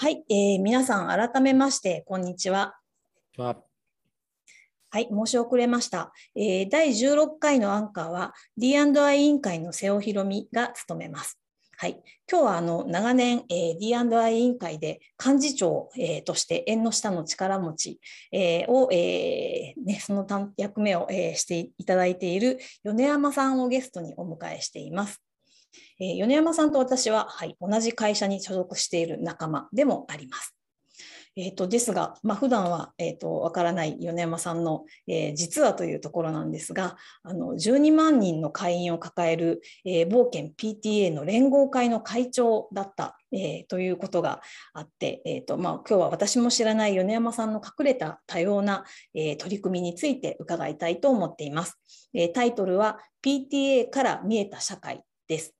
[0.00, 2.76] はい、えー、皆さん改めましてこんにちは。
[3.36, 3.56] は
[4.90, 6.12] はい、申し遅れました。
[6.36, 11.40] えー、第16回のアンカーは D&I 委員会の瀬尾ひろみが務めます。
[11.76, 20.24] はい、今日はあの長年、えー、D&I 委員会で幹事長、えー、として縁の下の力持ち、えー、を、えーね、その
[20.56, 25.20] 役目を、えー、していただいている米山さんをゲストにお迎えしています。
[26.00, 30.58] えー、米山さんと私は、はい、同じ会社に所属している仲間でもあります。
[31.40, 44.40] えーと、ですが、まあ、普段は、えーと、からない米山さんの、えー、実はというところなんですがあの12万人の会員を抱える、えー、冒険 PTA の連合会の会長だった、えー、ということが
[44.74, 48.84] あって、えーとまあ、今日は私も知らない米山さんの隠れた多様な、
[49.14, 51.78] え、取り組みについて伺いたいと思っています。
[52.14, 55.57] え、タイトルは PTA から見えた社会です。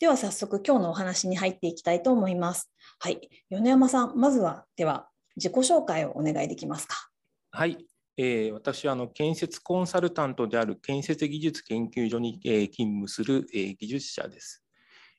[0.00, 2.72] では早速今日のお話に入っていきたいと思います。
[3.00, 3.20] はい、
[3.50, 7.10] 米山さん、まずはでは自己紹介をお願いできますか。
[7.50, 7.76] はい、
[8.16, 14.64] えー、私はあの建設コンサルタントである建設技術研究所に、えー、勤務する、えー、技術者です。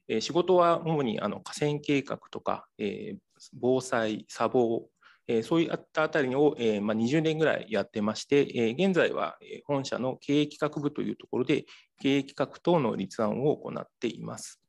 [0.08, 3.18] えー、仕事は主にあの河川計画とか、えー、
[3.54, 4.90] 防災、砂防、
[5.28, 9.38] え、そういったあたりを、えまあ、20年ぐらいやってまして、え、現在は
[9.68, 11.66] 本社の経営企画部というところで
[12.02, 14.61] 経営企画等の立案を行っています。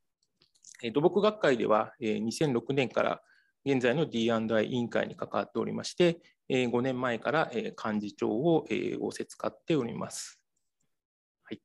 [0.92, 3.22] 土木学会では2006年から
[3.64, 6.18] 現在の D&I 委員会に関わっておりまして、
[6.50, 10.40] 5年前から幹事長を仰せ使っております。
[11.44, 11.60] はい、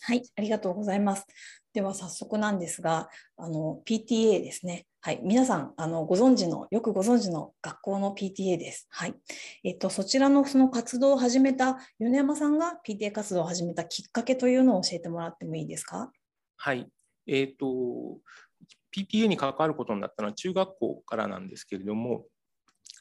[0.00, 1.26] はい、ありがとうございます。
[1.74, 4.86] では早速なんですが、あの PTA ですね。
[5.02, 8.88] はい、皆さんあのご存知のよくご存知の学校の PTA です。
[8.90, 9.14] はい、
[9.62, 16.10] えっとそちらのその活動を始めた米山さんが PTA 活動を始めたきっかけというのを教えてもらってもいいですか？
[16.56, 16.88] はい、
[17.26, 18.18] えーと、
[18.96, 22.26] PTA に関わることになったのは中学校からなんですけれども、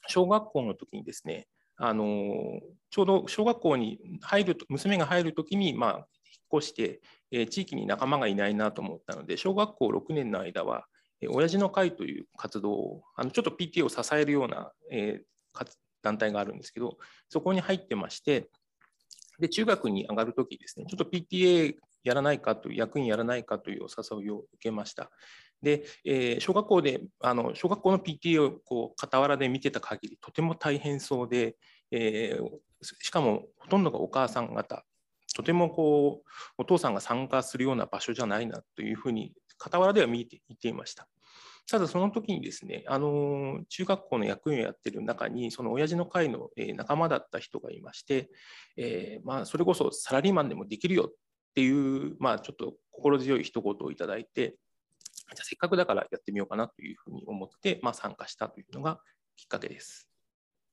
[0.07, 1.47] 小学校の時にですね、
[1.77, 10.85] あのちょうど小学校に入ると、娘が入る時に、まあ、引っ越して、え、地域に仲間がいないなと思ったので、小学校6年の間は、
[11.21, 15.67] えー、親父の会という活動を、あのちょっと PTA を支えるような、えー、
[16.01, 16.97] 団体があるんですけど、
[17.29, 18.49] そこに入ってまして、
[19.39, 21.75] で中学に上がるときですね、ちょっと PTA
[22.05, 25.11] やらないかという、役員やらないかというお誘いを受けました。
[25.61, 31.57] で、えー、小学校で、あの小学校の PTA をこう傍らで見てた限り、とても大変そうで、
[31.91, 32.47] えー、
[33.01, 34.85] しかもほとんどがお母さん方、
[35.35, 41.07] とてもこうお父さんが参加するような場所じゃないなというふうに、傍らでは見えていていました。
[41.67, 48.29] ただその時にですね、あの中学校の役員をやってる中に、その親父の会の仲間だった人がいまして、
[48.77, 51.11] えー、まあ、それこそサラリーマンでもできるよ
[51.55, 54.57] っていう、まあ、ちょっと心強い一言をいただいて、
[55.33, 58.99] じゃせっかくだからやってみようかなというふうに思って、まあ、参加したというのが
[59.37, 60.09] きっかけです。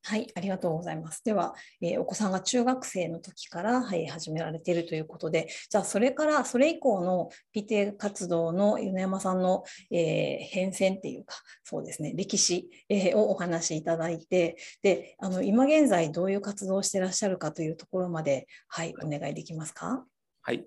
[0.05, 1.23] はい、ありがとうございます。
[1.25, 9.63] では、えー、お子さんが中学生の時から、はい、始められているということで、じゃあ、それから、それ以降の PTA 活動の米山さんの、
[9.93, 20.05] えー、変遷っていうか、そうですね、歴史、えー、をお話しいただいて、で、あの今現在どういう活動をしてらっしゃるかというところまで、はい、お願いできますか？
[20.43, 20.67] はい。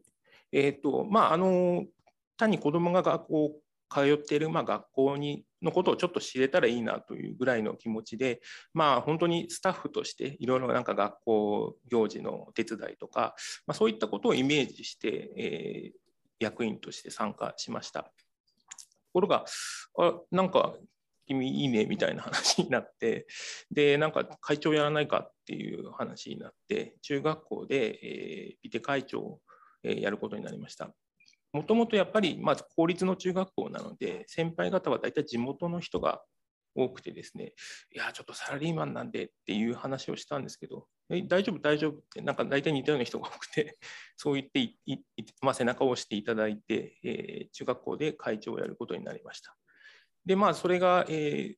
[0.51, 1.85] えっ、ー、と、まあ、あの、
[2.37, 8.41] 単に子どもが学校通っているまあ学校にのことをちょっと知れたらいいなというぐらいの気持ちで、
[8.73, 13.35] まあ、本当にスタッフとしていろいろなんか学校行事のお手伝いとか、
[13.65, 15.97] まあ、そういったことをイメージして、えー、
[16.39, 18.03] 役員として参加しました。
[18.03, 18.09] と
[19.13, 19.45] ころが
[19.97, 20.75] あなんか
[21.25, 23.27] 君いいねみたいな話になって
[23.71, 29.39] でなんか会長やらないかっていう話になって中学校で、えー、ビテ会長
[30.01, 30.93] やることになりました。
[31.53, 36.21] もともとやっぱり、まず公立の中学校なので、先輩方は大体地元の人が
[36.75, 37.53] 多くてですね、
[37.93, 43.77] いや、ちょっとサラリーマンなんでっていう話をしたんですけど、え大丈夫、大丈夫って、なんか大体似たような人が多くて、
[44.17, 44.97] そう言ってい、
[45.41, 49.55] まあ、背中を押していただいて、えー、中学校で会長をやることになりました。
[50.25, 51.51] で、まあ、それが、えー、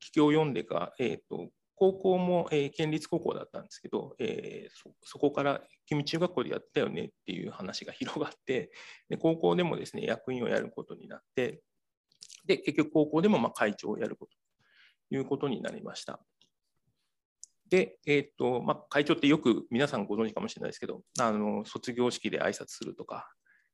[0.00, 8.70] 聞きを読んでか、えーと、高校も、えー、県立高校だったんですけど、えー、そそこから君中学校でやったよねっていう話が広がって
[9.08, 11.60] で高校でもですね役員をやることになって
[12.46, 14.32] で結局高校でもま会長をやること
[15.10, 16.18] ということになりました。
[17.68, 23.28] で、えーとまあ、会長ってよく皆さんご存知かもしれないですけどあの卒業式で挨拶するとか、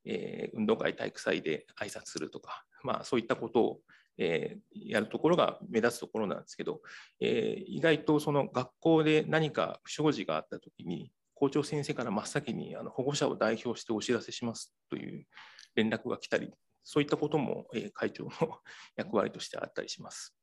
[0.06, 3.80] えー、運動会体育祭で挨拶するとか、まあ、そういったことを
[4.18, 6.80] えー、やるところが目立つところなんですけど、
[7.20, 15.26] えー、意外とその学校で何か不祥事があったときに、校長先生から真っ先にあの保護者を代表してお知らせしますという
[15.74, 16.52] 連絡が来たり、
[16.84, 18.30] そういったことも、えー、会長の
[18.96, 20.36] 役割としてあったりします。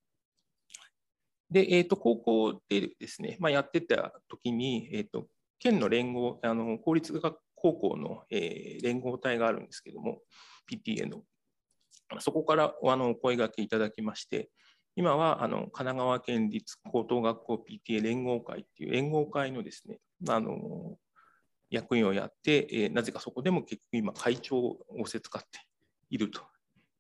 [1.50, 5.28] で、えー、と高校でですね、まあ、やってた時に、えー、と
[5.58, 10.22] 県の連合、あの公立学高校の、えー、連合体があるんですけども、
[10.70, 11.24] PTA の。
[12.20, 14.50] そこからあのお声がけいただきまして、
[14.96, 20.98] 今はあの神奈川県立高等学校 PTA 連合会っていう連合会のですね、あの
[21.70, 25.60] 役員をやって、えー、なぜかそこでも結局今会長を仰せつかって
[26.10, 26.42] いると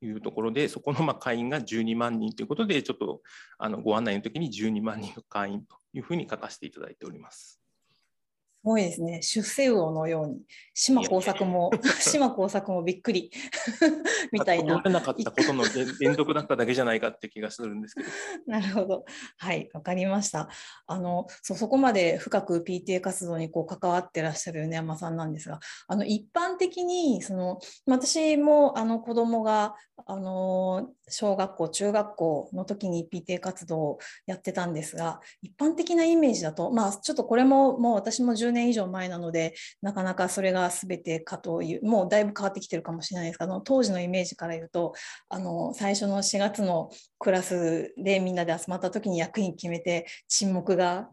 [0.02, 3.22] いうところで、そこのま会員が12万人ということで、ちょっと
[3.58, 7.60] あのご案内の時に12万人の会員というふうに書かせていただいております。
[8.62, 9.22] すごいですね。
[9.22, 10.42] 出世魚のように、
[10.74, 11.72] 島工作も、
[12.02, 13.32] 島工作もびっくり
[14.34, 14.82] みたいな。
[14.82, 15.64] なかったことの
[16.02, 18.10] 連続だっただけじゃないかって気がするんですけど。
[18.48, 19.06] なるほど。
[19.38, 20.50] はい、わかりました。
[20.88, 43.40] あのそそこまで深く PTA 活動にこう関わってらっしゃる米山さんなんですが、あの一般的にその私もあの子供があの小学校、中学校の時に PTA 活動をやってたんですが、一般的なイメージだと、まあ、ちょっとこれももう私も10年以上前なので、なかなかそれが全てかという、もうだいぶ変わってきてるかもしれないです。
[43.40, 44.94] けど、当時のイメージから言うと、
[45.30, 51.10] あの最初の4月のクラスでみんなで集まった時に役員決めて、沈黙が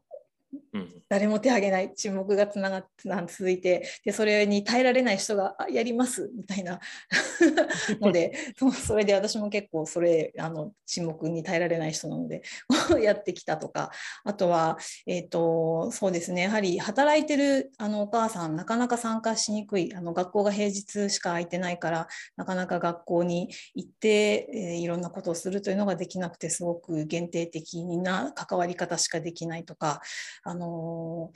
[1.09, 6.81] 誰も手を挙げない沈黙がつながって続いてでそれに耐えられない人がやりますみたいな。
[8.01, 8.33] ので
[8.87, 12.43] それで私も結構それあの沈黙に耐えられない人なので
[13.03, 13.91] やってきたとか。
[14.25, 30.01] あとは、えーと、そうですねやはり働いてるあのお母さんなかなか参加しにくいあの学校が平日しか空いてないからなかなか学校に行って、えー、いろんなことをするというのができなくてすごく限定的な関わり方しかできないとか。
[30.47, 31.33] あの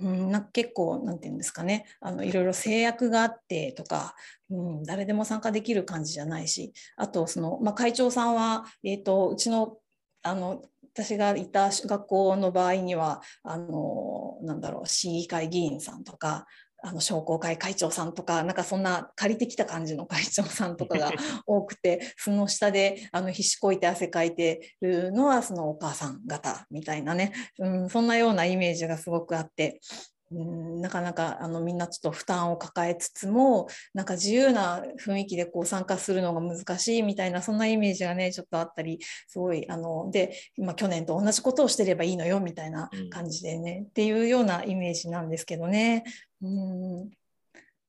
[0.00, 1.86] うん、な結構なんていうんですかね。
[2.00, 4.16] あのいろいろ制約があってとか、
[4.50, 9.78] うん、誰でも参加できる感じじゃないしあとその、まあ、会長さんは、えーと、うちの
[10.22, 10.62] あの
[10.94, 16.46] 私がいた学校の場合にはあのなんだろう市議会議員さんとか
[16.86, 21.12] あの商工会会長さんとかなんかそんな借りてきた感じの会長さんとかが
[21.46, 29.80] 多くてその下であの必死こいて汗かいてるのはそのお母さん方みたいなね、うん、そんなようなイメージがすごくあって。
[30.08, 38.98] うんなかなかあのみんなちょっと負担を抱えつつもなんか自由な雰囲気でこう参加するのが難しいみたいなそんなイメージがねちょっとあったり
[39.28, 46.04] すごいあので、まあ、去年と同じことをしてればいいのよみたいな感じでね、うん、っていうようなイメージなんですけどね。
[46.42, 47.10] うん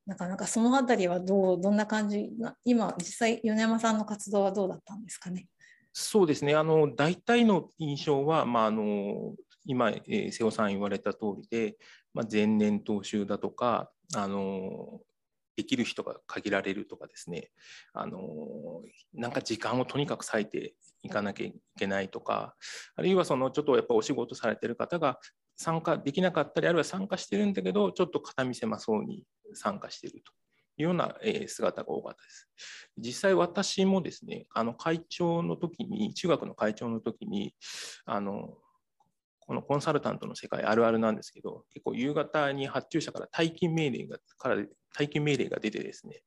[0.08, 5.48] なかなかそのあたりはどうどんな感じな今実際米山さんの活動はどうだったんですかね？
[5.94, 9.34] そうですねあの大体の印象は、まあ、あの
[9.66, 11.76] 今、えー、瀬尾さん言われた通りで、
[12.16, 15.02] まあ、前年踏襲だとか、あの
[15.58, 17.52] できる人が限られるとかですね、
[17.94, 18.20] あの
[19.14, 22.56] なんか時間をとにかく割いていかなきゃいけないとか、
[22.96, 25.20] あるいはそのちょっとやっぱお仕事されてる方が
[25.58, 30.32] 参加できなかったり、あるいは参加してるんだけど、ちょっと肩身狭そうに参加してると
[30.78, 31.16] いうような
[31.48, 32.50] 姿が多かったです。
[32.98, 37.54] 実際私もですね、あの会長の時に、中学の会長の時に、
[38.06, 38.58] あの
[39.46, 44.68] このコンサルタントの世界あるあるなんですけど、結構夕方に発注者から退勤命令がから退
[45.08, 46.24] 勤命令が出てですね、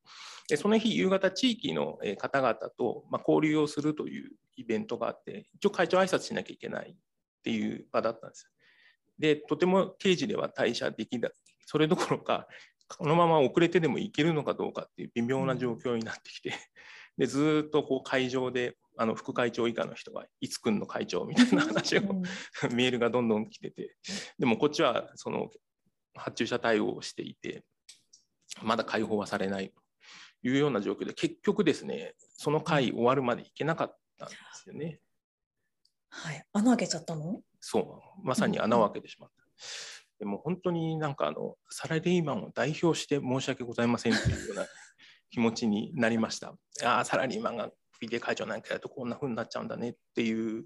[0.49, 6.95] でその日夕方地域の方々とま交流をするというイベントがあって、一応会長挨拶しなきゃいけないっ
[7.43, 8.51] ていう場だったんです。
[9.19, 11.33] で、とても定時では退社できない、
[11.67, 12.47] それどころか、
[12.89, 16.55] このまま遅れてでも行けるのかどうかっていう微妙な状況になってきて、
[17.17, 22.03] でずっとこう会場であの副会長以下の人がいつくんの会長みたいな話を
[22.75, 23.97] メールがどんどん来てて
[24.39, 25.51] でもこっちはその
[26.15, 27.65] 発注者対応をしていて
[28.63, 29.81] まだ解放はされないと
[30.43, 35.01] いうような状況で結局ですねその会終わるまで行けなかったんですよね。
[36.11, 37.41] はい、穴開けちゃったの？
[37.61, 39.45] そうまさに穴を開けてしまった。
[40.19, 44.67] でも本当になんかあのサラリーマンを代表して申し訳ございませんというような
[45.31, 46.55] 気持ちになりました。
[46.85, 50.65] ああ、サラリーマンが PTA 会長なんかやるとこんな風になっちゃうんだねっていう、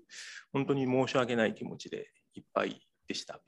[0.52, 3.40] 本当に申し訳ない気持ちでいっぱいでした。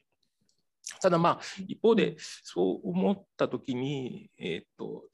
[1.01, 5.05] ただまあ、一方でそう思った時に、えっ、と、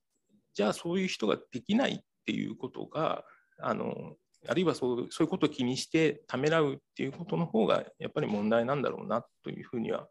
[0.52, 3.24] じゃあそういう人ができないっていうことが、
[3.58, 4.16] あの、
[4.48, 10.08] あるいはそうそういうことを気にしてためらうっていうことの方がやっぱり問題なんだろうなというふうには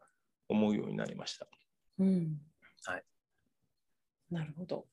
[0.48, 1.48] 思うようになりました。
[1.98, 2.38] うん、
[2.84, 3.04] はい、
[4.30, 4.86] なるほど。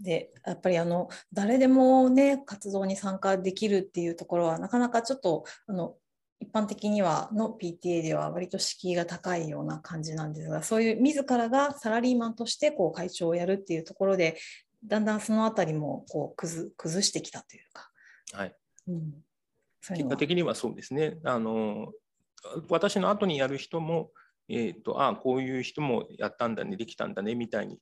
[0.00, 5.94] でやっぱりあの誰でもね活動に参加できるっていうところはなかなかちょっとあの
[6.38, 14.36] 一般的にはの PTA では割と敷居が高いような感じなんですがそういう自らがサラリーマンとしてこう会長をやるっていうところで
[14.84, 17.90] だんだんその辺りもこう崩崩してきたというか、
[18.32, 18.54] はい。
[18.88, 19.14] うん、
[19.88, 21.18] 結果的にはそうですね。
[21.24, 21.92] あの
[22.68, 24.10] 私の後にやる人も、
[24.48, 27.78] えーと、ああこういう人もやったんだねできたんだねみたいに、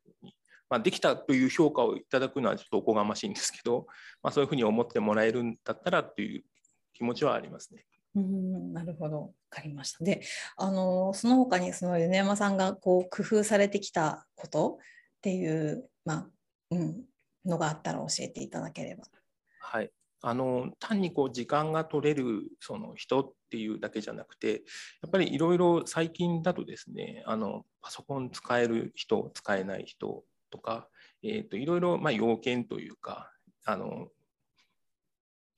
[0.75, 3.87] まあ、できたという評価をいただくのはちょっとおこがましいんですけど、
[4.25, 6.43] まあ、そういうふうに思ってもらえるんだったらという
[6.93, 7.85] 気持ちはありますね。
[8.17, 10.03] うんなるほど、分かりました。
[10.03, 10.23] で、
[10.57, 16.27] あのその他にその米山さんがこう工夫されてきたことっていう、まあ
[16.73, 17.05] うん、
[17.47, 19.05] のがあったら教えていただければ。
[19.61, 24.63] はい、あの単にこう時間が取れるその人っていうだけじゃなくて
[25.03, 30.89] やっぱりいろいろ最近だとですねあのパソコン使える人使えない人とか、
[31.25, 33.33] えーと、いろいろまあ要件というか
[33.65, 34.07] あの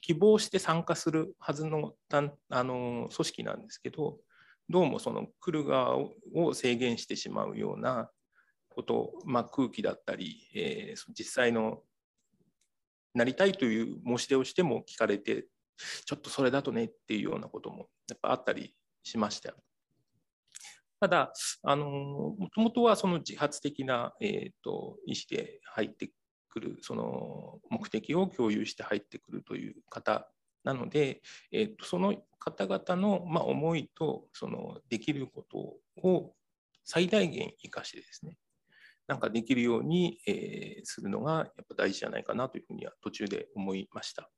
[0.01, 4.17] 希望して参加するはずのあの組織なんですけど
[4.71, 5.99] どうもその来る側
[6.35, 8.09] を制限してしまうような
[8.71, 11.83] こと、まあ、空気だったり、えー、実際の
[13.15, 15.47] なりたいという申し出をしても聞かれて
[16.07, 19.55] ちょっとそれだとねっていうようなこともやっぱあったりしました。
[21.01, 21.87] ただ、あの
[22.39, 26.11] もともとはその自発的な、えーと意思で入って
[26.57, 30.27] くるその目的を共有して入ってくるという方
[30.65, 31.21] なので、
[31.53, 36.33] えー、とその方々の、まあ、思いとそのできることを
[36.85, 38.37] 最大限生かしてですね
[39.07, 44.29] なんかできるように、えー、するのがやっぱ大事じゃないかなというふうには途中で思いました。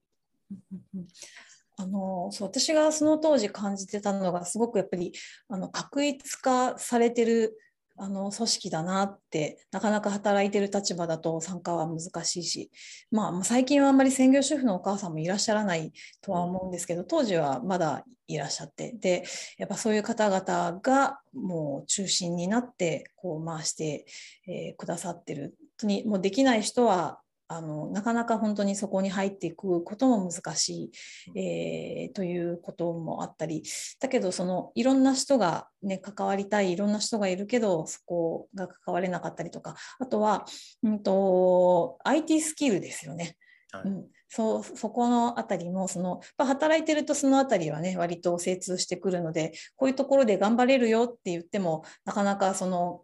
[1.81, 5.13] あのそう私がその当時感じてたのがすごくやっぱり
[5.49, 7.57] あの確一化されてる
[7.97, 12.71] あの組織だなってなかなか働いてる立場だと参加は難しいし、
[13.11, 19.25] まあ、最近はあんまり専業主婦のお母さんもいらっしゃらないとは思うんですけど当時はまだいらっしゃってで
[19.57, 24.07] やっぱそういう方々がもう中心になってこう回して、
[24.47, 25.55] えー、くださってる。
[25.59, 30.91] 本当にもうできない人はあのなかなか本当にそこに入っていくことも難し
[31.35, 33.63] い、えー、ということもあったり。
[34.01, 39.77] だけどそのいろんな人が、ね、関わりたいいろんな人がいるけどそこが関われなかったりとか。
[39.99, 40.45] あとは、
[40.83, 43.37] うんと、IT スキルですよね。
[43.73, 44.07] はい、うん。
[44.29, 53.01] そそこのあたりもその、まあ、働いてるとそのあたりはね割と精通してくるのでこういうところで頑張れるよって言ってもなかなかその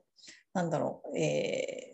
[0.53, 1.94] なんだろう、えー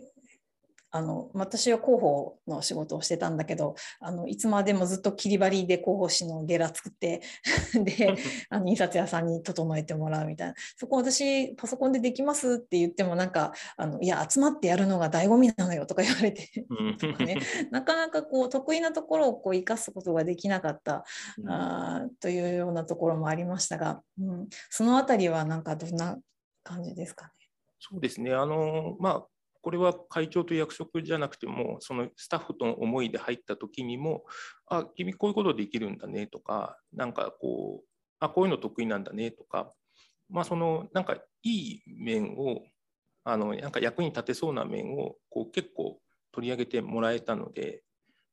[0.90, 7.23] あの私は広報の仕事をしてたんだけどあのいつまでもずっと切り張りで広報誌のゲラ作って
[7.75, 8.16] で
[8.49, 10.54] あの印刷屋さんに整えてもらうみたいな。
[10.76, 16.49] そこ私パソコンでできますって言ってもなんかあのいや集まってやるのが醍醐味なのよとか言われて。
[16.99, 17.38] とかね
[17.70, 21.04] なかなかこう得意なところをこう生かすことができなかった、
[21.38, 26.18] うん、あというようなところもありましたが、うん、そのあたりはなんかどんな
[26.62, 27.32] 感じですかね？
[27.78, 28.32] そうですね。
[28.32, 29.26] あの、まあ
[29.62, 34.25] これは会長と役職じゃなくても、そのスタッフとの思いで入った時にも、
[34.67, 37.88] あ、君こういうことできるんだねとか、なんかこう、
[38.21, 39.73] あ、こういうの得意なんだねとか、
[40.29, 42.62] まあそのなんかいい面を、
[43.25, 46.00] あのなんか役に立てそうな面をこう結構
[46.33, 47.83] 取り上げてもらえたので、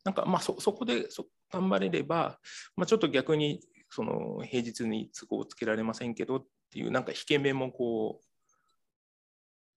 [0.05, 1.07] なんかまあそこで
[1.51, 2.39] 頑張れれば、
[2.75, 8.26] まあ、ちょっと逆にその平日に都合をつけられませんけどっていうなんか引け目もこう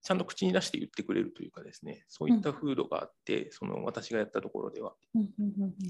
[0.03, 4.93] ちゃんと口に出して言ってくれるというかですね、そういった風土があって、うん、その私がやったところでは。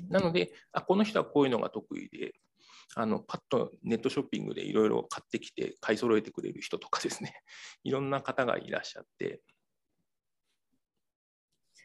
[0.10, 2.34] なのであ、この人はこういうのが得意で、
[2.96, 7.34] あのパッとネットショッピングでいろいろ買ってきて買い揃えてくれる人とかですね、
[7.84, 9.42] いろんな方がいらっしゃって、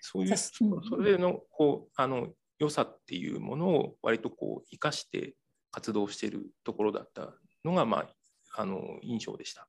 [0.00, 0.56] そういう、そ
[0.98, 5.36] れのこうあの良さっていうものを割とこう生かして
[5.70, 9.68] 活動しているところだったのが、まあ、あの印象でした。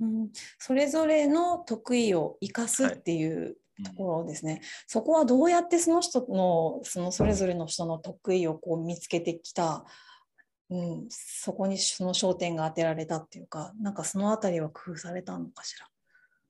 [0.00, 9.84] うん、それぞれの得意を生かすっていうところですね、そこはどうやってその人のそのそれぞれの人の得意をこう見つけてきた、
[10.70, 15.86] うん、そこにその焦点が当てられたっていうかなんかその辺りは工夫されたのかしら？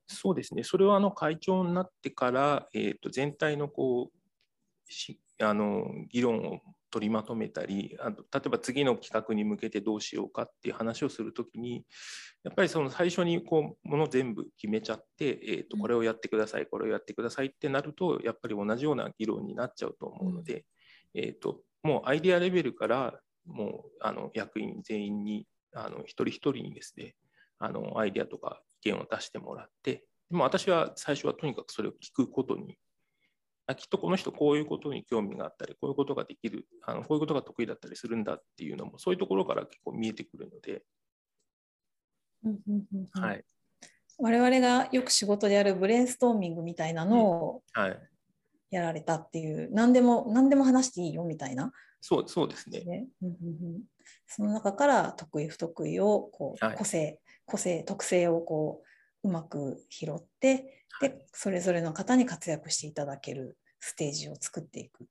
[0.06, 0.62] そうですね。
[0.62, 11.84] それはあの会長になってから、えー、と全体のこうしあの議論を取りまとめたりあと例えば次の企画に向けてどうしようかっていう話をするときに
[12.44, 20.64] やっぱりその最初にこうもの全部決めちゃって、えー、とこれをやってくださいこれをやってくださいってなるとやっぱり同じような議論になっちゃうと思うので、
[21.14, 23.14] えー、ともうアイデアレベルから
[23.46, 27.14] もうあの役員全員にあの一人一人にですね
[27.58, 32.85] あのアイデアとか意見を出してもらってでも私は最初はとにかくそれを聞くことにあ
[33.74, 40.82] きっとこの人こういうことに興味があったりこういうことができるあのこういうことが得意だったりするんだっていうのもそういうところから結構見えてくるので、
[43.12, 43.44] はい、
[44.18, 47.98] 我々がよく仕事でやるブレインストーミングみたいなのを、はい、
[48.70, 52.80] やられたっていう何でも何でも話していいよみたいな、そうそうですね。
[52.80, 53.06] ね。
[53.22, 53.80] うんうんうん、
[54.26, 56.76] その中から得意不得意をこう、はい。
[56.76, 58.86] 個性個性特性をこう
[59.26, 65.06] うまく拾ってでそれぞれの方に活躍していただけるステージを作っていくっ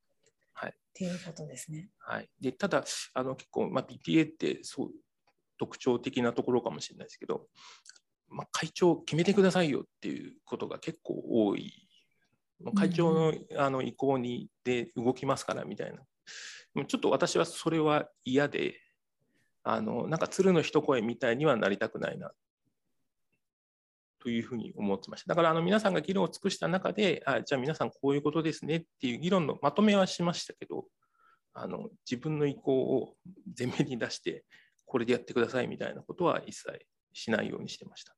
[0.54, 1.90] はいていうことですね。
[2.00, 4.90] はい、でただあの結構、まあ、PTA ってそう
[5.58, 7.48] 特徴的なところかもしれないですけど、
[8.30, 11.72] まあ、会長決めてくださいよっていうことが結構多い。
[12.64, 16.02] まあ会長の,、あの意向にで動きますからみたいな。
[16.88, 18.76] ちょっと私はそれは嫌で、
[19.64, 22.32] あのなんか鶴の一声みたいにはなりたくないな
[24.26, 25.30] というふうに思ってました。
[25.30, 30.86] だからあの皆さんが議論を尽くした中で、あじゃあ皆さんこういうことですねっていう議論のまとめはしましたけど、
[31.54, 33.14] あの自分の意向を
[33.56, 34.44] 前面に出して、
[34.88, 38.16] これでやってくださいみたいなことは一切しないようにしてました。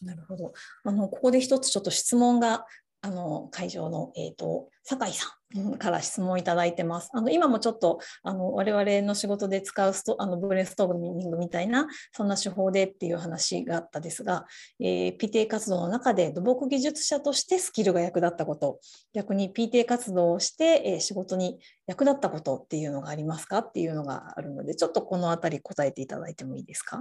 [0.00, 0.52] なるほど。
[0.84, 2.64] あのここで一つちょっと質問が
[3.02, 5.26] あの会場の、えー、と酒井さ
[5.58, 7.10] んから質問いただいてます。
[7.14, 14.46] あの今もちょっとあの我々の仕事で使うストあのブレストーミングみたいなそんな手法でっていう話があったですが、
[14.80, 18.80] えー PTA 活動の中で土木技術者としてスキルが役立ったこと
[19.14, 27.00] 逆に PTA 活動をして、えー仕事に役立ったことっていうのがありますかっていうのがあるのでちょっとこのあたり答えていただいてもいいですか？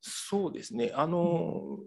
[0.00, 0.92] そうですね。
[0.94, 1.78] あの、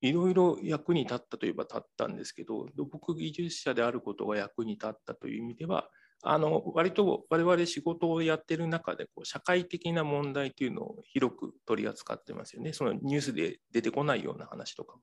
[0.00, 5.90] いろいろ役に立ったといえば立ったんですけど、土木技術者であることが役に立ったという意味では、
[6.22, 12.72] あの割と我々仕事をやってる中でこう社会的な問題というのを広く取り扱ってますよね。
[12.72, 15.02] そのニュースで出てこないような話とかも。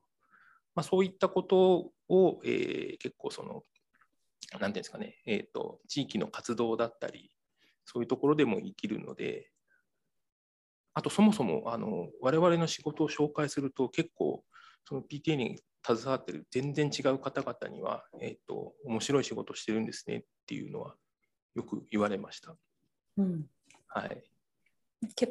[0.74, 3.62] まあ、そういったことを、えー結構その、
[4.52, 7.30] なんていうんですかね、えーと、地域の活動だったり、
[7.86, 9.50] そういうところでも生きるので、
[10.92, 14.44] あとそもそもあの我々の仕事を紹介すると結構
[14.86, 20.94] その PTA に携わってる全然違う方々には、えー、と面白い仕事してるんですねっていうのは
[21.54, 22.56] よく言われました。
[23.16, 23.46] うん、
[23.86, 24.22] はい、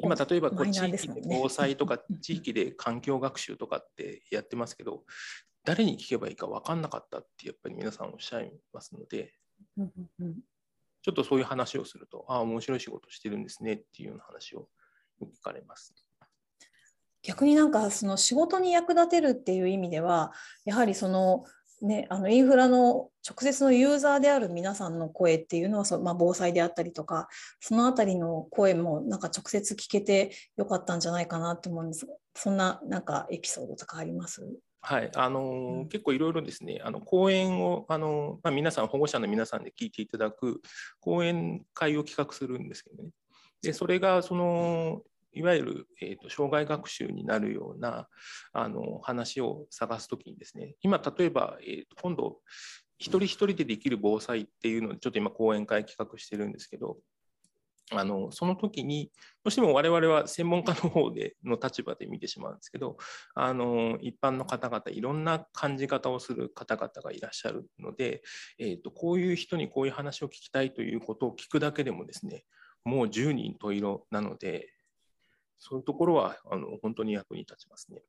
[0.00, 5.04] 今例えばこう地域で防災とか地域で環境学習とかってやってますけど
[5.64, 9.32] 誰に聞けばいいか分かんなかったってやっぱり皆さんおっしゃいますので
[9.76, 10.36] うんうんうん
[11.02, 14.68] ちょっとそういう話をするとああ面白い仕事してるんですねっていうような話を
[15.20, 15.94] よく聞かれます。
[17.26, 20.32] 逆になんかその仕事に役立てるっていう意味では
[20.64, 21.44] やはりその
[21.82, 27.26] ねあのインフラの直接のユーザーである皆さんの声っていうのはそ、まあ、防災であったりとか
[27.58, 32.06] そのあたりの声もなんか直接聞けてよかったんじゃないかなと思うんです。
[32.06, 34.46] がそんななんかエピソードとかあります？
[34.80, 35.88] はい、あのうん。
[35.88, 40.62] 結構いろいろですね、あの講演をあの、まあ、皆さん、保護者の皆さんで聞いていただく
[41.00, 43.10] 講演会を企画するんですけどね、
[43.62, 45.02] でそれがその
[45.36, 48.08] いわゆる、えーと障害学習になるような
[48.52, 52.40] あの話を探すときにですね、今、例えば、えーと今度、
[52.98, 56.98] 一人一人でできる防災っていうのをちょっと今、講演会企画してるんですけど、
[57.92, 59.12] あのその時に、
[59.44, 62.96] どうしても我々は専門家の方での立場で見てしまうんですけど、
[63.34, 68.22] あの一般の方々、いろんな感じ方をする方々がいらっしゃるので、
[68.58, 72.44] えーと、こういう人にこういう話を聞きたいということを聞くだけでもですね、
[72.84, 74.72] もう10人十色なので、
[75.58, 78.02] そういうところはあの本当に役に立ちますね。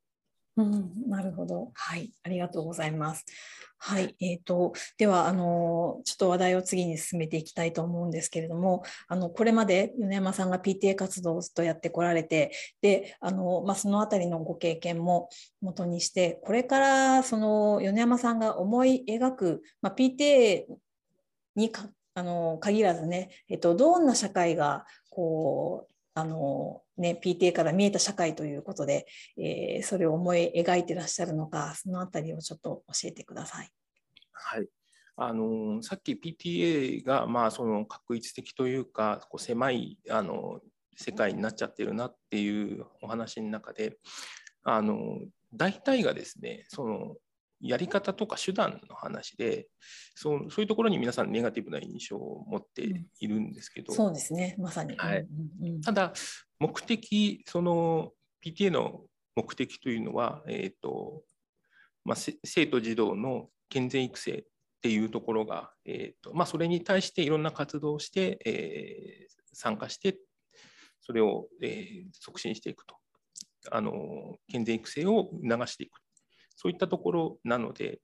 [0.57, 1.69] うん、なるほど。
[1.75, 3.25] はい、ありがとうございます。
[3.77, 15.29] はい、えーと、では、あの、ちょっと話題を次に進めていきたいと思うんですけれども、あの、これまで米山さんが PTA 活動をずっとやってこられて、で、あの、まあ、そのあたりのご経験も
[15.61, 20.65] 元にして、これから、その、米山さんが思い描く、まあ、PTA
[21.55, 29.05] にか、あの、限らずね、えっと、どんな社会が、こう、あの、ね、PTA から見えた社会ということで、
[29.37, 33.69] えーそれを思い描いてらっしゃるのか、そのあたりをちょっと教えてください。
[34.33, 34.67] はい
[35.19, 40.59] あのさっき PTA がまあその確一的というかこう狭いあの
[40.95, 43.97] 世界になっちゃってるなっていうお話の中で
[44.63, 45.19] あの
[45.53, 47.15] 大体がですねその
[47.59, 49.67] やり方とか手段の話で
[50.15, 52.83] そうそういうところに皆さんネガティブな印象を持って
[53.19, 54.95] いるんですけど、そうですね、まさに。
[54.97, 55.19] はい。
[55.19, 55.81] うんうんうん。
[55.81, 56.13] ただ
[56.59, 58.11] 目的その
[58.45, 59.01] PTA の
[59.35, 61.23] 目的というのは、えーと
[62.03, 64.43] まあ、せ生徒児童の健全育成っ
[64.81, 70.19] ていうところが、えーとまあ、それに対していろんな活動をして、えー参加して
[71.01, 72.95] それを、えー促進していくと。
[73.69, 75.99] あの健全育成を促していく
[76.57, 78.01] そういったところなので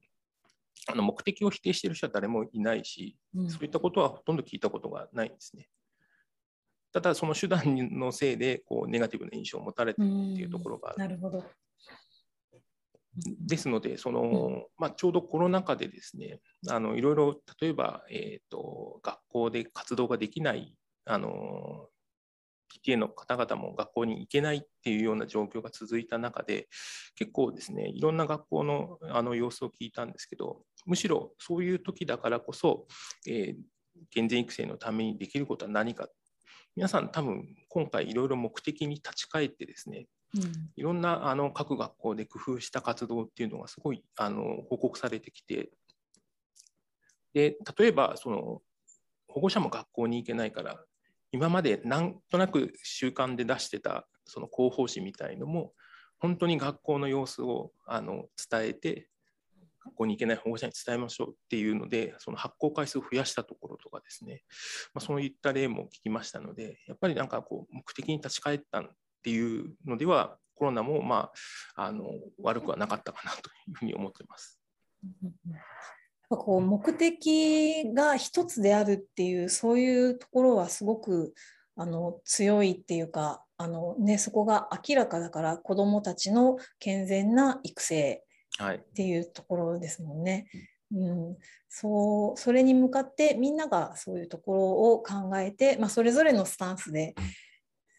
[0.88, 5.68] あの目的を否定している人は誰もいないし、うんそういったことはほとんど聞いたことがないんですね。
[6.92, 11.00] ただ、その手段のせいでこうネガティブな印象を持たれているっていうところがある。
[11.00, 11.44] なるほど。
[13.16, 21.90] ですのでその、まあ、ちょうどコロナ禍でですねあのいろいろ例えば、えーと、学校で活動ができないあの
[22.82, 26.68] PTA の方々も学校に行けないっていうような状況が続いた中で
[27.16, 32.88] 結構ですねいろんな学校のあの様子を聞いたんですけどむしろそういう時だからこそ、
[33.28, 33.56] えー、
[34.12, 36.08] 健全育成のためにできることは何か。
[36.76, 40.08] 皆さん多分今回いろいろ目的に立ち返ってですね
[40.76, 45.70] いろんなあの各学校で工夫した活動っていうのがすごいあの報告されてきて
[47.34, 48.62] で例えばその
[49.28, 50.80] 保護者も学校に行けないから
[51.34, 55.74] 今までなんとなく習慣で出してたその広報誌みたいのも
[56.20, 59.10] 本当に学校の様子をあの伝えて
[59.84, 64.44] 学校に行けない保護者に伝えましょうっていうのでその発行回数を増やしたところとかですね、
[64.94, 68.84] まあ、そういった例も聞きましたのでやっぱりなんかこう目的に立ち返ったっ
[69.24, 71.32] ていうのではコロナもま
[71.76, 72.06] ああの
[72.44, 74.60] 悪くはなかったかなというふうに思ってます。
[76.30, 81.34] こう目的が一つであるっていうそういうところはすごく
[81.76, 88.24] あの強いっていうかあの、ね、そこが明らかだから子どもたちの健全な育成
[88.62, 90.48] っていうところですもんね。
[90.92, 91.38] はい、うん、
[91.70, 97.16] そうそれに向かってみんながそういうところを考えて、まあ、それぞれのスタンスで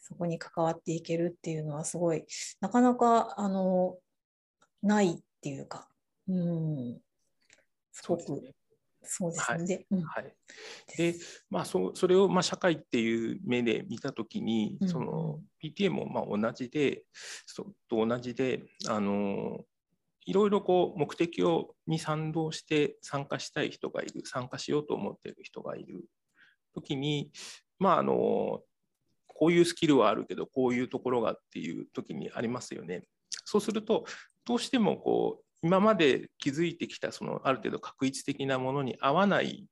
[0.02, 2.24] そこに関わっていけるっていうのはすごい
[2.60, 3.96] なかなかあの
[4.82, 5.88] ないっていうか、
[6.28, 7.00] うん、
[7.94, 8.22] すごく。
[9.06, 9.86] そうですね。
[10.06, 10.34] はい。
[10.96, 11.14] で、
[11.50, 17.04] まあ、そそれをまあ社会っていう目で見たときに、うん、その PTA もまあ同じで、
[17.46, 19.60] そと同じで、あの
[20.26, 26.04] いろいろこう目的をに賛同して参加したい人がいる、参加しようと思っている人がいる
[26.74, 27.30] ときに、
[27.78, 28.62] まああの
[29.26, 33.02] こういうスキルはあるけどこういうところがっていう時にありますよね。
[33.44, 34.04] そうすると
[34.46, 39.66] どうしてもこう今まで築いてきたそのある程度確一的なものに合わない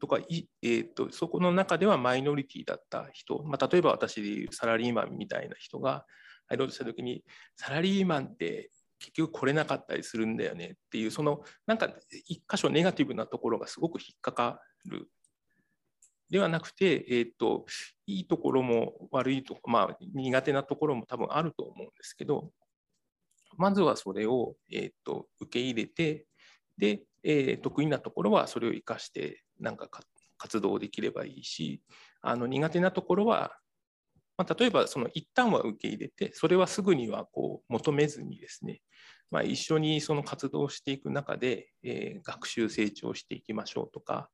[0.00, 0.18] とか、
[0.62, 6.06] えーと、そこの中ではマイノリティだった人、まあ、例えば私でいうサラリーマンみたいな人が
[6.48, 7.22] 入ろうとした時に
[7.56, 11.90] サラリーマンって結局来れなかったりするんだよねっていうそのなんか
[12.26, 15.10] 一箇所ネガティブなところがすごく引っかかる。
[16.30, 17.66] ではなくて、えーと、
[18.06, 22.50] いいところも悪いと、まあ、苦手なところも多分あると思うんですけど、
[23.56, 26.26] まずはそれを、えーと、受け入れて、
[26.78, 29.88] で、えー、得意なところはそれを生かして、なんか
[30.36, 31.82] 活動できればいいし、
[32.20, 33.56] あの苦手なところは、
[34.36, 38.80] まあ、例えばその一旦は受け入れて、それはすぐにはこう求めずにですね、
[39.30, 44.28] まあ、一緒にその活動していく中で、えー、学習成長していきましょうとか、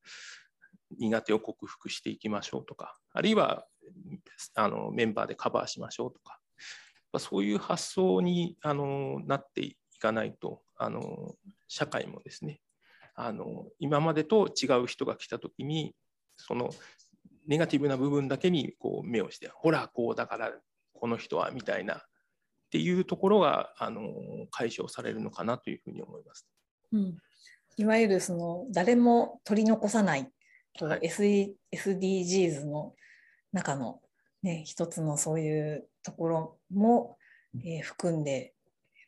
[0.99, 3.67] 苦手を克服していきましょうとか、あるいは
[4.55, 6.40] あのメンバーでカバーしましょうとか、
[7.19, 11.35] そういう発想にあのなっていかないと、あの
[11.69, 12.61] 社会もですね
[13.15, 15.95] あの、今までと違う人が来たときに、
[16.37, 16.71] その
[17.47, 20.53] ネガティブな部分だけにこう目をして、ほら、こうだから
[20.95, 22.01] この人はみたいなっ
[22.71, 24.01] ていうところがあの
[24.51, 26.47] 解消されるのかなというふうに思います。
[26.93, 27.17] うん、
[27.77, 30.31] いわゆるその誰も取り残さない
[30.79, 31.01] はい、
[31.75, 32.95] SDGs の
[33.53, 34.01] 中の、
[34.43, 37.17] ね、一つのそういうところも、
[37.65, 38.55] えー、含んで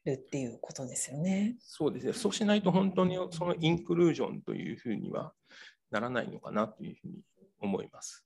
[0.04, 1.56] るっていうことですよね。
[1.60, 2.12] そうですね。
[2.12, 5.32] そうしないと本当にそのインクルージョンというふうには
[5.90, 7.20] ならないのかなというふうに
[7.60, 8.24] 思います。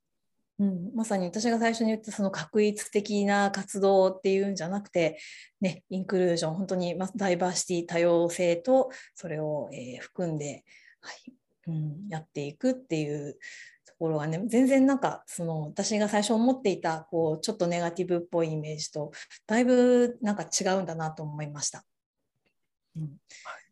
[0.59, 5.19] うん、まさに私が最初に言ったその確一的な活動っていうんじゃなくて、
[5.61, 10.65] ね、インクルージョン本当にダイバーシティ多様性とそれを、えー、含んで、
[11.03, 11.35] はい、
[11.67, 13.37] うん、やっていくっていう
[13.99, 19.11] ところがね全然なんかその私が最初思っていたこうちょっとネガティブっぽいイメージと
[19.47, 21.83] だいぶなんか違うんだなと思いました。
[22.95, 23.09] うん、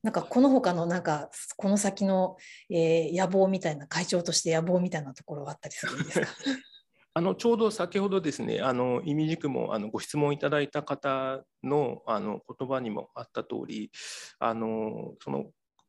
[0.03, 2.37] なんかこの他のなんかこの先の、
[2.71, 6.27] えー、野望みたいな会長として野望みたいなところはあったりするんですか？
[7.17, 13.93] あのちょうど先ほどですね、あの意味軸もあのご質問いただいた方のあの言葉にもあった通り、
[14.41, 15.45] あのその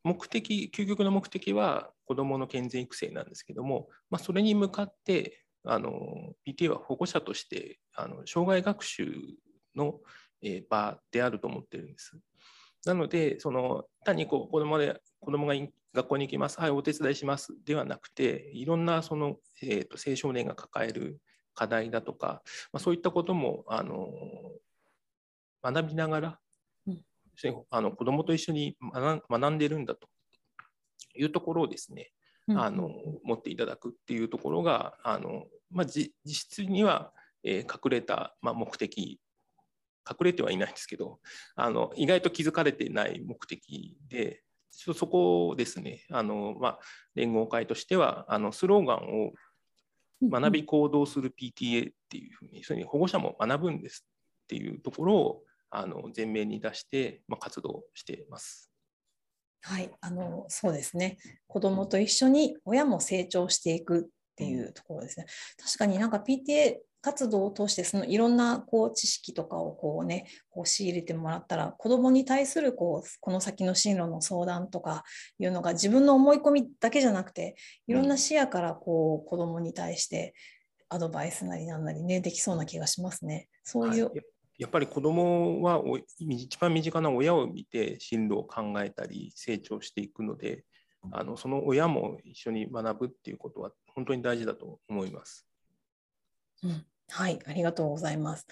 [0.05, 5.91] 目的、究極の目的は子どもの健全育成なんですけども、まあ、それに向かってあの
[6.47, 9.11] PTA は保護者としてあの障害学習
[9.75, 9.99] の、
[10.69, 12.19] 場であると思ってるんです。
[12.85, 15.55] なので、その単にこう子どもで子供が
[15.95, 21.19] 学校に行きます、はい、お手伝いしますではなくて、いろんなその、えーと、青少年が抱える
[21.55, 24.11] 課題だとか、まあ、そういったこともあの
[25.63, 26.39] 学びながら
[27.69, 30.07] あの子どもと一緒に学んでいるんだと。
[31.17, 32.11] いうところをですね、
[32.49, 32.91] あの
[33.23, 37.11] 持っていただくっていうところがあの、まあ、実質には、
[37.43, 39.19] えー、隠れた、まあ、目的。
[40.07, 41.17] 隠れてはいないんですけど
[41.55, 46.79] あの意外と気づかれてない目的でちょっとそこをですねあの、まあ、
[47.15, 49.33] 連合会としてはあのスローガンを
[50.21, 54.05] 学び行動する PTA っていうふうに、それに保護者も学ぶんです
[54.43, 58.71] っていうところをあの前面に出して、まあ、活動しています。
[59.62, 61.17] はい、あのそうですね。
[61.47, 64.04] 子どもと一緒に親も成長していくっ
[64.36, 65.25] ていうところですね。
[65.58, 75.04] 確かになんか PTA 活動を通してそのいろんなこう知識とかをこうねこう仕入れてもらったら子どもに対するこうこの先の進路の相談とか
[75.38, 77.56] いうのが自分の思い込みだけじゃなくて
[77.88, 80.34] いろんな視野からこう子どもに対して
[80.89, 83.49] アドバイスなりなんなりねできそうな気がしますね。
[83.63, 84.21] そういう、はい、
[84.57, 85.81] やっぱり子どもは
[86.19, 90.63] 一番身近な親を見て進路を考えたり成長していくので
[91.11, 95.45] あのその親も一緒に学ぶっていうことは本当に大事だと思います。
[96.63, 98.47] うんはい、ありがとうございます。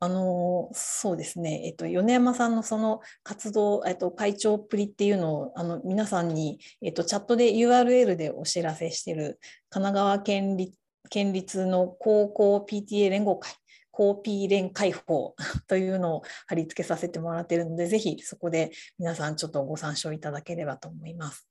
[0.00, 9.40] あのそうですね、えっと、米山さんのその活動、えっと、会長っぷりっていうのをあの皆さんに、えっと、チャットで URL でお知らせしている
[9.70, 10.78] 神奈川県立
[11.10, 13.52] 県立の高校 PTA 連合会、
[13.98, 15.34] 高 P 連会法
[15.66, 21.48] というのを貼り付けさせてもらっているので、ぜひそこで皆さんちょっとご参照いただければと思います。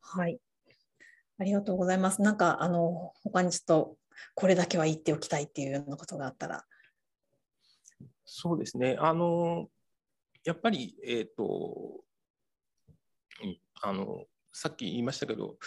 [0.00, 0.40] はい。
[1.36, 2.22] ありがとうございます。
[2.22, 3.98] なんか、あの、他にちょっと
[4.34, 6.64] これだけは言っておきたいっていうようなことがあったら。
[8.24, 8.96] そうですね。
[8.98, 9.68] あの、
[10.44, 12.04] やっぱり、えっ、ー、と、
[13.82, 15.58] あの、さっき言いましたけど、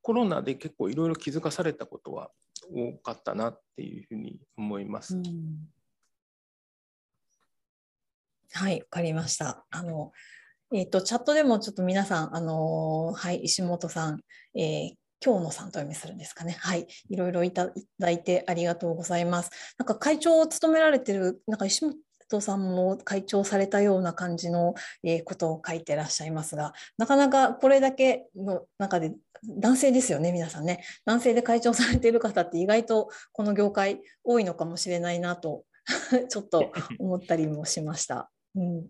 [0.00, 2.30] コロナで結構いろいろ気づかされたことは
[2.72, 5.20] 多かったなっていうふうに思います。
[8.52, 9.64] はい、わかりました。
[9.70, 10.12] あの、
[10.72, 14.20] えっ、ー、と、チャットでもちょっと皆さん、あのはい、石本さん、
[14.54, 16.56] えー、京野さんとお読みするんですかね。
[16.60, 16.86] はい。
[17.08, 19.50] いろいろいただいてありがとうございます。
[19.78, 21.84] なんか会長を務められてる、なんか石
[22.30, 29.12] 藤さんも会長されたような感じの、えことを書いてらっしゃいますが、なかなかこれだけの中で
[29.46, 30.84] 男性ですよね、皆さんね。
[31.04, 35.64] 男性で会長されている方って意外とこの業界多いのかもしれないなと
[36.28, 38.30] ちょっと思ったりもしました。
[38.54, 38.86] うん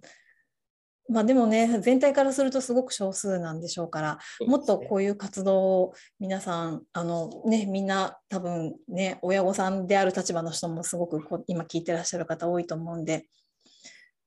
[1.09, 13.27] まあ、でもね全体からするとすごく少数なんでしょうから、ね、もっとこういう活動を皆さんあの、ね、みんな多分ね親御さんである立場の人もすごくこ今聞いてらっしゃる方多いと思うんで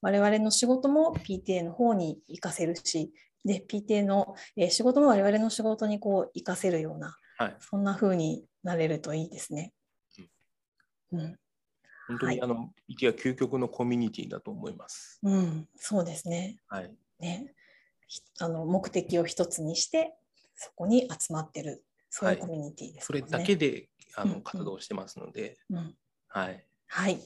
[0.02, 3.12] 我々の仕事も PTA の方に活かせるし
[3.44, 9.74] で PTA の、えー、仕事も我々の仕事にこう活かせるような、はい、そんな風になれるといいですね。
[11.12, 11.38] うん、うん
[12.08, 15.20] 本当に、あの、いきや究極のコミュニティだと思います。
[15.24, 16.60] うん、そうですね。
[16.68, 16.92] はい。
[17.20, 17.54] ね、
[18.40, 20.14] あの目的を一つにして
[20.56, 25.96] そこに集まってるそういうコミュニティです、ねはい、それだけであの、活動してますので、うん、
[26.28, 26.66] はい。
[26.88, 27.20] はい。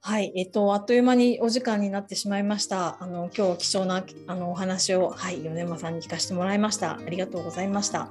[0.00, 3.02] はい、えっと、あっという間にお時間になってしまいました。
[3.02, 6.98] あの、今日貴重なあのお話を、はい、米山さんに聞かせてもらいました。
[6.98, 8.10] ありがとうございました。